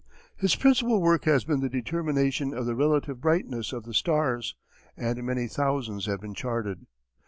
[0.35, 4.55] His principal work has been the determination of the relative brightness of the stars,
[4.97, 6.87] and many thousands have been charted.